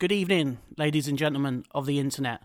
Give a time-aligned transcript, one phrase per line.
[0.00, 2.40] Good evening, ladies and gentlemen of the internet.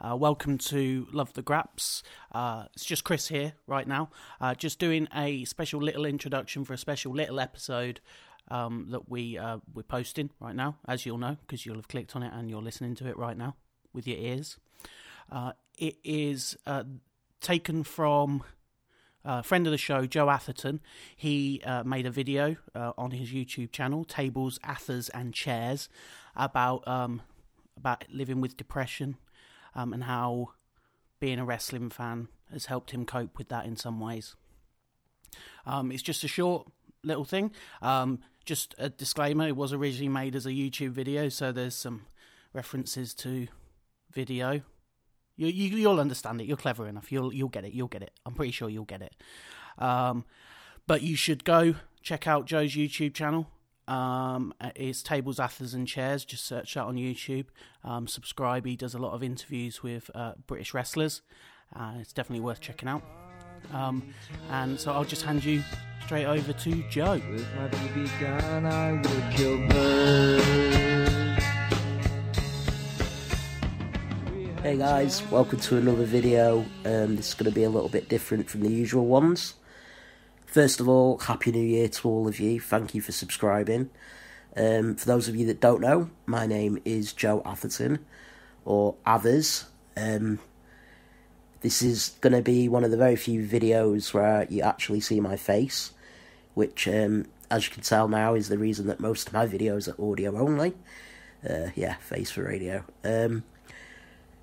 [0.00, 2.02] Uh, welcome to Love the Graps.
[2.32, 6.72] Uh, it's just Chris here right now, uh, just doing a special little introduction for
[6.72, 8.00] a special little episode
[8.48, 12.16] um, that we uh, we're posting right now, as you'll know because you'll have clicked
[12.16, 13.54] on it and you're listening to it right now
[13.92, 14.58] with your ears.
[15.30, 16.82] Uh, it is uh,
[17.40, 18.42] taken from
[19.24, 20.80] uh, friend of the show, Joe Atherton,
[21.16, 25.88] he uh, made a video uh, on his YouTube channel, Tables, Athers, and Chairs,
[26.36, 27.22] about um,
[27.76, 29.16] about living with depression
[29.74, 30.50] um, and how
[31.18, 34.36] being a wrestling fan has helped him cope with that in some ways.
[35.66, 36.66] Um, it's just a short
[37.04, 37.52] little thing.
[37.82, 42.06] Um, just a disclaimer: it was originally made as a YouTube video, so there's some
[42.52, 43.48] references to
[44.12, 44.62] video
[45.40, 46.46] you, you you'll understand it.
[46.46, 47.10] You're clever enough.
[47.10, 47.72] You'll you'll get it.
[47.72, 48.12] You'll get it.
[48.26, 49.16] I'm pretty sure you'll get it.
[49.78, 50.24] Um,
[50.86, 53.46] but you should go check out Joe's YouTube channel.
[53.88, 56.24] Um, it's Tables, Athers, and Chairs.
[56.24, 57.46] Just search that on YouTube.
[57.82, 58.66] Um, subscribe.
[58.66, 61.22] He does a lot of interviews with uh, British wrestlers.
[61.74, 63.02] Uh, it's definitely worth checking out.
[63.72, 64.14] Um,
[64.50, 65.62] and so I'll just hand you
[66.04, 67.20] straight over to Joe.
[74.62, 76.58] Hey guys, welcome to another video.
[76.84, 79.54] Um, this is going to be a little bit different from the usual ones.
[80.44, 82.60] First of all, Happy New Year to all of you.
[82.60, 83.88] Thank you for subscribing.
[84.54, 88.04] Um, for those of you that don't know, my name is Joe Atherton,
[88.66, 89.64] or Athers.
[89.96, 90.40] Um,
[91.62, 95.20] this is going to be one of the very few videos where you actually see
[95.20, 95.92] my face,
[96.52, 99.88] which, um, as you can tell now, is the reason that most of my videos
[99.88, 100.74] are audio only.
[101.48, 102.84] Uh, yeah, face for radio.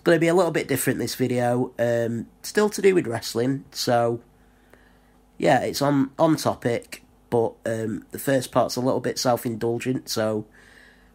[0.00, 1.72] It's going to be a little bit different this video.
[1.78, 4.22] Um, still to do with wrestling, so
[5.36, 10.08] yeah, it's on on topic, but um, the first part's a little bit self indulgent,
[10.08, 10.46] so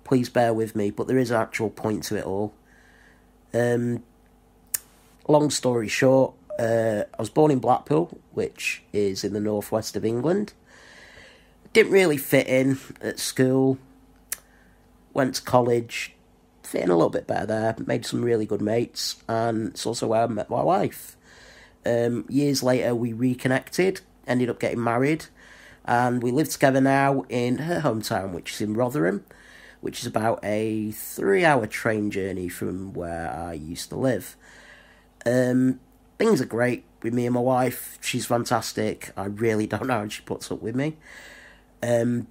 [0.04, 0.92] please bear with me.
[0.92, 2.54] But there is an actual point to it all.
[3.56, 4.04] Um,
[5.28, 10.06] long story short, uh, I was born in Blackpool, which is in the northwest of
[10.06, 10.54] England.
[11.74, 13.80] Didn't really fit in at school.
[15.12, 16.15] Went to college,
[16.66, 20.24] fitting a little bit better there, made some really good mates, and it's also where
[20.24, 21.16] I met my wife.
[21.86, 25.26] Um, years later, we reconnected, ended up getting married,
[25.86, 29.24] and we live together now in her hometown, which is in Rotherham,
[29.82, 34.36] which is about a three hour train journey from where I used to live.
[35.26, 35.80] Um,
[36.18, 38.00] things are great with me and my wife.
[38.02, 39.12] She's fantastic.
[39.16, 40.98] I really don't know how she puts up with me.
[41.84, 42.28] Um,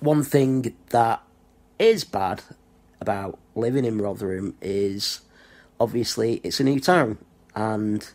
[0.00, 1.22] one thing that
[1.78, 2.42] is bad
[3.04, 5.20] about living in Rotherham is
[5.78, 7.18] obviously it's a new town
[7.54, 8.10] and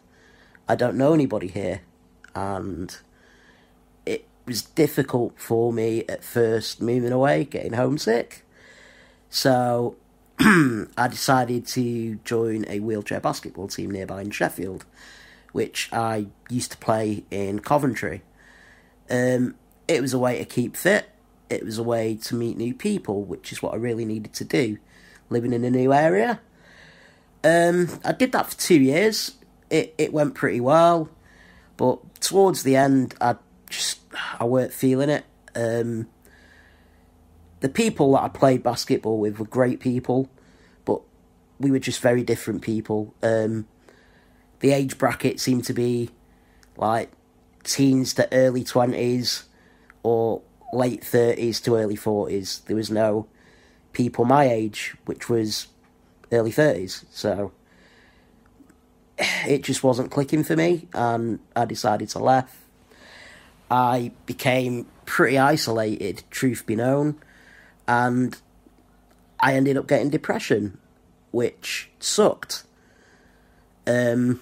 [0.67, 1.81] I don't know anybody here
[2.33, 2.97] and
[4.07, 8.47] it was difficult for me at first moving away, getting homesick.
[9.29, 9.95] So
[10.39, 14.85] I decided to join a wheelchair basketball team nearby in Sheffield,
[15.51, 18.23] which I used to play in Coventry.
[19.07, 19.53] Um,
[19.87, 21.11] it was a way to keep fit
[21.49, 24.45] it was a way to meet new people, which is what I really needed to
[24.45, 24.77] do,
[25.29, 26.39] living in a new area.
[27.43, 29.35] Um, I did that for two years.
[29.69, 31.09] It it went pretty well,
[31.77, 33.35] but towards the end, I
[33.69, 33.99] just
[34.39, 35.25] I weren't feeling it.
[35.55, 36.07] Um,
[37.61, 40.29] the people that I played basketball with were great people,
[40.85, 41.01] but
[41.59, 43.13] we were just very different people.
[43.21, 43.67] Um,
[44.59, 46.09] the age bracket seemed to be
[46.77, 47.11] like
[47.63, 49.43] teens to early twenties,
[50.03, 50.41] or
[50.73, 52.63] late 30s to early 40s.
[52.65, 53.27] There was no
[53.93, 55.67] people my age, which was
[56.31, 57.05] early 30s.
[57.11, 57.51] So
[59.47, 62.55] it just wasn't clicking for me, and I decided to left.
[63.71, 67.19] I became pretty isolated, truth be known,
[67.87, 68.35] and
[69.39, 70.79] I ended up getting depression,
[71.31, 72.63] which sucked.
[73.85, 74.39] Um,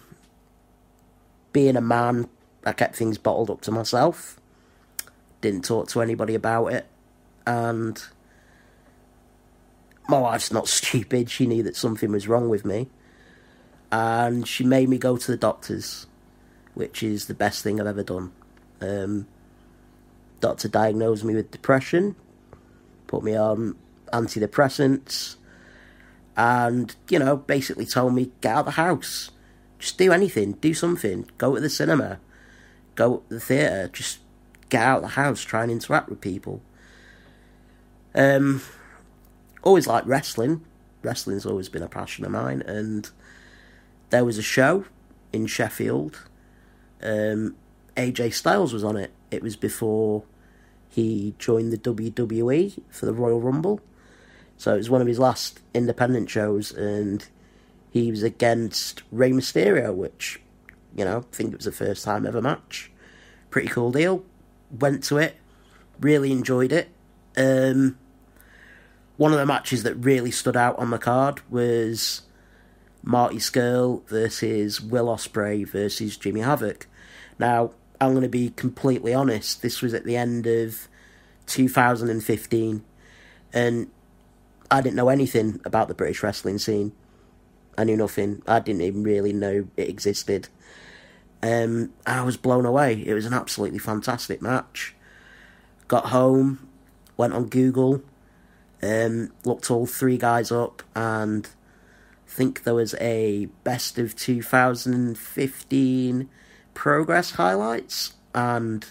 [1.51, 2.29] being a man,
[2.65, 4.39] I kept things bottled up to myself
[5.41, 6.87] didn't talk to anybody about it,
[7.45, 8.01] and
[10.07, 11.29] my wife's not stupid.
[11.29, 12.87] She knew that something was wrong with me,
[13.91, 16.07] and she made me go to the doctors,
[16.73, 18.31] which is the best thing I've ever done.
[18.81, 19.27] Um,
[20.39, 22.15] doctor diagnosed me with depression,
[23.07, 23.75] put me on
[24.13, 25.35] antidepressants,
[26.35, 29.31] and you know, basically told me get out of the house,
[29.79, 32.19] just do anything, do something, go to the cinema,
[32.95, 34.19] go to the theatre, just
[34.69, 36.61] get out of the house, try and interact with people.
[38.15, 38.61] Um,
[39.63, 40.65] always liked wrestling.
[41.03, 43.09] Wrestling's always been a passion of mine, and
[44.09, 44.85] there was a show
[45.31, 46.23] in Sheffield.
[47.01, 47.55] Um,
[47.95, 49.11] AJ Styles was on it.
[49.31, 50.23] It was before
[50.89, 53.81] he joined the WWE for the Royal Rumble.
[54.57, 57.27] So it was one of his last independent shows, and
[57.91, 60.41] he was against Rey Mysterio, which,
[60.95, 62.91] you know, I think it was the first time ever match.
[63.51, 64.23] Pretty cool deal.
[64.71, 65.37] Went to it,
[65.99, 66.89] really enjoyed it.
[67.35, 67.97] Um,
[69.17, 72.23] one of the matches that really stood out on the card was
[73.03, 76.87] Marty Scurll versus Will Ospreay versus Jimmy Havoc.
[77.39, 79.61] Now, I'm going to be completely honest.
[79.61, 80.87] This was at the end of
[81.47, 82.83] 2015,
[83.53, 83.87] and
[84.69, 86.91] I didn't know anything about the British wrestling scene.
[87.77, 88.41] I knew nothing.
[88.47, 90.49] I didn't even really know it existed.
[91.43, 93.03] Um, I was blown away.
[93.05, 94.95] It was an absolutely fantastic match.
[95.87, 96.67] Got home,
[97.15, 98.01] went on Google,
[98.81, 101.47] um, looked all three guys up, and
[102.27, 106.29] think there was a best of 2015
[106.73, 108.85] progress highlights, and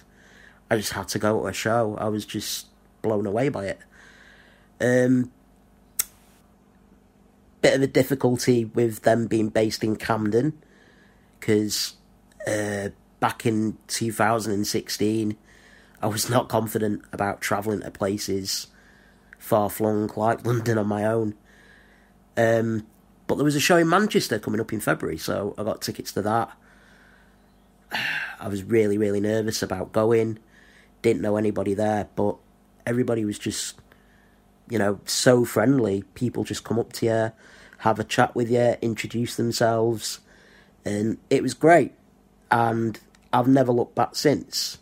[0.71, 1.97] I just had to go to a show.
[2.01, 2.67] I was just
[3.03, 3.81] blown away by it.
[4.81, 5.31] Um,
[7.61, 10.61] bit of a difficulty with them being based in Camden
[11.39, 11.95] because
[12.47, 12.91] uh,
[13.21, 15.37] back in 2016,
[16.03, 18.69] I was not confident about travelling to places
[19.39, 21.35] far flung like London on my own.
[22.37, 22.87] Um,
[23.27, 26.13] but there was a show in Manchester coming up in February, so I got tickets
[26.13, 26.57] to that.
[28.41, 30.39] I was really, really nervous about going.
[31.03, 32.37] Didn't know anybody there, but
[32.87, 33.81] everybody was just,
[34.69, 36.05] you know, so friendly.
[36.15, 37.33] People just come up to you,
[37.79, 40.21] have a chat with you, introduce themselves,
[40.85, 41.93] and it was great.
[42.51, 42.99] And
[43.33, 44.79] I've never looked back since.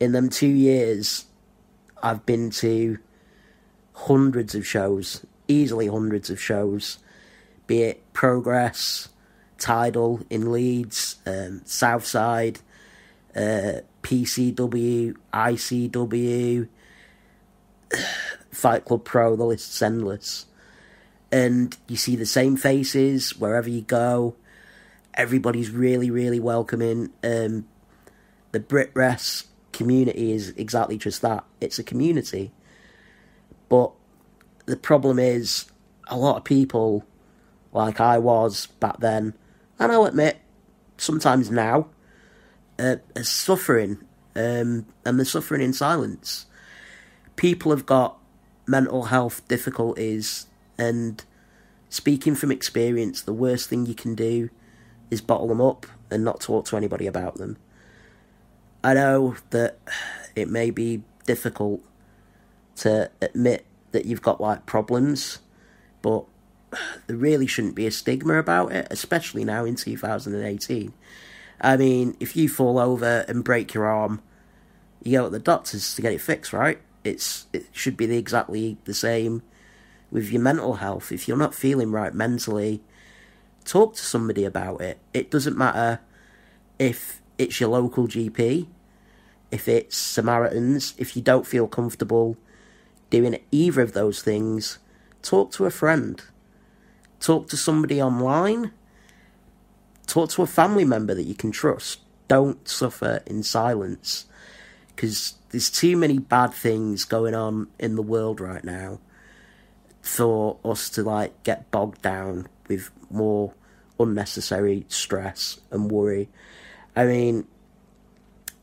[0.00, 1.26] In them two years,
[2.02, 2.98] I've been to
[3.92, 6.98] hundreds of shows, easily hundreds of shows,
[7.66, 9.08] be it Progress,
[9.58, 12.60] Tidal in Leeds, um, Southside,
[13.34, 16.68] uh, PCW, ICW,
[18.50, 20.46] Fight Club Pro, the list's endless.
[21.30, 24.36] And you see the same faces wherever you go.
[25.18, 27.10] Everybody's really, really welcoming.
[27.22, 27.66] Um,
[28.52, 31.44] the BritWres community is exactly just that.
[31.60, 32.52] It's a community.
[33.68, 33.92] But
[34.66, 35.66] the problem is,
[36.06, 37.04] a lot of people,
[37.72, 39.34] like I was back then,
[39.78, 40.38] and I'll admit,
[40.96, 41.88] sometimes now,
[42.78, 43.98] uh, are suffering,
[44.36, 46.46] um, and they're suffering in silence.
[47.36, 48.18] People have got
[48.66, 50.46] mental health difficulties,
[50.78, 51.24] and
[51.88, 54.50] speaking from experience, the worst thing you can do
[55.10, 57.56] is bottle them up and not talk to anybody about them.
[58.82, 59.78] I know that
[60.36, 61.82] it may be difficult
[62.76, 65.40] to admit that you've got like problems,
[66.02, 66.24] but
[67.06, 70.92] there really shouldn't be a stigma about it, especially now in 2018.
[71.60, 74.22] I mean, if you fall over and break your arm,
[75.02, 76.80] you go to the doctors to get it fixed, right?
[77.04, 79.42] It's it should be the, exactly the same
[80.10, 81.10] with your mental health.
[81.10, 82.82] If you're not feeling right mentally,
[83.68, 84.98] talk to somebody about it.
[85.12, 86.00] It doesn't matter
[86.78, 88.66] if it's your local GP,
[89.50, 92.36] if it's Samaritans, if you don't feel comfortable
[93.10, 94.78] doing either of those things,
[95.22, 96.22] talk to a friend.
[97.20, 98.72] Talk to somebody online.
[100.06, 102.00] Talk to a family member that you can trust.
[102.26, 104.26] Don't suffer in silence.
[104.94, 109.00] Because there's too many bad things going on in the world right now
[110.00, 113.54] for us to like get bogged down with more
[113.98, 116.28] unnecessary stress and worry.
[116.94, 117.46] I mean,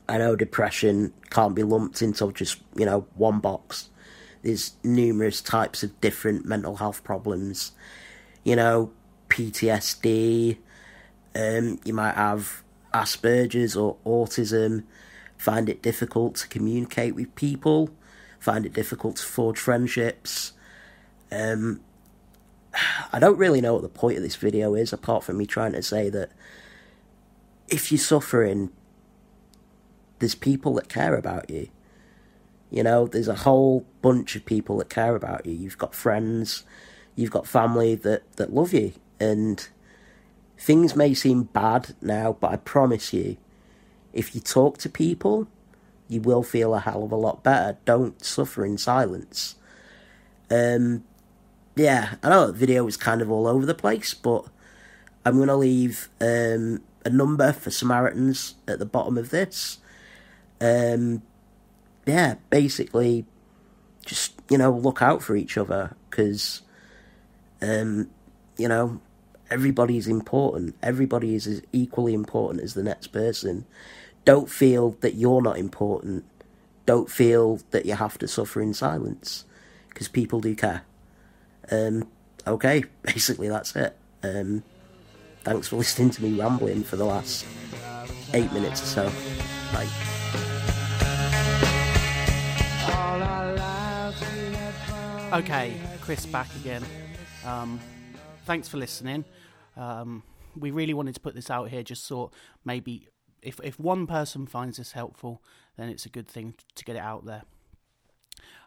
[0.08, 3.90] I know depression can't be lumped into just, you know, one box.
[4.42, 7.72] There's numerous types of different mental health problems.
[8.44, 8.92] You know,
[9.28, 10.58] PTSD,
[11.34, 12.62] um, you might have
[12.94, 14.84] Asperger's or autism,
[15.36, 17.90] find it difficult to communicate with people,
[18.38, 20.52] find it difficult to forge friendships.
[21.32, 21.80] Um,
[23.12, 25.72] I don't really know what the point of this video is, apart from me trying
[25.72, 26.30] to say that
[27.68, 28.70] if you're suffering,
[30.18, 31.68] there's people that care about you.
[32.70, 35.52] You know, there's a whole bunch of people that care about you.
[35.52, 36.64] You've got friends,
[37.14, 38.92] you've got family that, that love you.
[39.20, 39.66] And
[40.58, 43.36] things may seem bad now, but I promise you,
[44.12, 45.48] if you talk to people,
[46.08, 47.78] you will feel a hell of a lot better.
[47.84, 49.56] Don't suffer in silence.
[50.50, 51.04] Um,
[51.76, 54.46] yeah, I know the video was kind of all over the place, but
[55.24, 59.78] I'm going to leave um, a number for Samaritans at the bottom of this.
[60.58, 61.22] Um,
[62.06, 63.26] yeah, basically,
[64.06, 66.62] just you know, look out for each other because,
[67.60, 68.08] um,
[68.56, 69.00] you know,
[69.50, 70.76] everybody's important.
[70.82, 73.66] Everybody is as equally important as the next person.
[74.24, 76.24] Don't feel that you're not important.
[76.86, 79.44] Don't feel that you have to suffer in silence
[79.90, 80.82] because people do care.
[81.70, 82.08] Um,
[82.46, 83.96] okay, basically that's it.
[84.22, 84.62] Um,
[85.44, 87.46] thanks for listening to me rambling for the last
[88.34, 89.12] eight minutes or so.
[89.72, 89.86] Bye.
[95.32, 96.84] Okay, Chris back again.
[97.44, 97.80] Um,
[98.44, 99.24] thanks for listening.
[99.76, 100.22] Um,
[100.56, 101.82] we really wanted to put this out here.
[101.82, 102.32] Just thought
[102.64, 103.08] maybe
[103.42, 105.42] if if one person finds this helpful,
[105.76, 107.42] then it's a good thing to get it out there.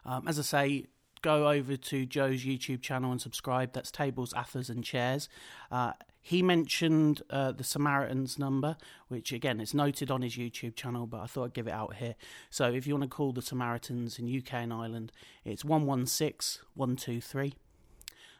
[0.04, 0.86] Um, as I say,
[1.22, 3.72] go over to Joe's YouTube channel and subscribe.
[3.72, 5.28] That's Tables, Athers, and Chairs.
[5.70, 8.76] Uh, he mentioned uh, the Samaritans number,
[9.08, 11.96] which again is noted on his YouTube channel, but I thought I'd give it out
[11.96, 12.14] here.
[12.50, 15.12] So if you want to call the Samaritans in UK and Ireland,
[15.44, 17.54] it's 116 123.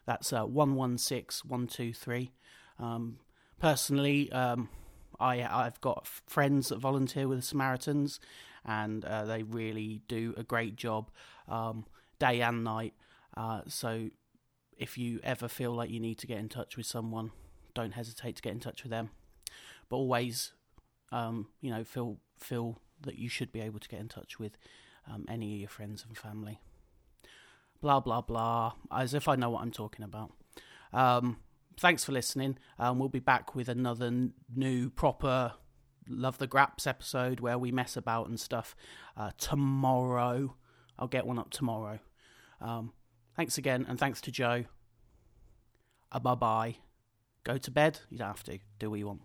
[0.07, 2.33] That's uh, 116 123.
[2.79, 3.19] Um,
[3.59, 4.69] personally, um,
[5.19, 8.21] I, I've got friends that volunteer with the Samaritans,
[8.65, 11.11] and uh, they really do a great job
[11.49, 11.87] um,
[12.21, 12.95] day and night.
[13.37, 14.11] Uh, so
[14.77, 17.33] if you ever feel like you need to get in touch with someone,
[17.75, 19.11] don't hesitate to get in touch with them.
[19.89, 20.53] But always,
[21.11, 24.57] um, you know, feel feel that you should be able to get in touch with
[25.11, 26.61] um, any of your friends and family.
[27.81, 30.33] Blah blah blah, as if I know what I'm talking about.
[30.93, 31.39] Um,
[31.79, 32.59] thanks for listening.
[32.79, 35.55] Um, we'll be back with another n- new proper
[36.09, 38.77] Love the Graps episode where we mess about and stuff
[39.17, 40.57] uh, tomorrow.
[40.99, 42.00] I'll get one up tomorrow.
[42.61, 42.93] Um,
[43.37, 44.64] thanks again, and thanks to Joe.
[46.12, 46.76] Uh, bye bye.
[47.45, 48.00] Go to bed.
[48.11, 48.59] You don't have to.
[48.79, 49.23] Do what you want.